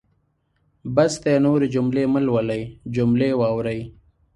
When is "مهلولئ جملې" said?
2.13-3.29